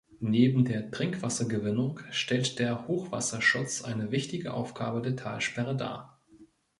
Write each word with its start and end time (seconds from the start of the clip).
Neben 0.19 0.65
der 0.65 0.89
Trinkwassergewinnung 0.89 1.99
stellt 2.09 2.57
der 2.57 2.87
Hochwasserschutz 2.87 3.83
eine 3.83 4.09
wichtige 4.09 4.51
Aufgabe 4.55 4.99
der 5.03 5.15
Talsperre 5.15 5.75
dar. 5.77 6.19